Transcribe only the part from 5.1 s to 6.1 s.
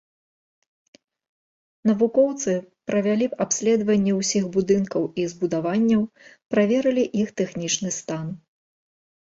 і збудаванняў,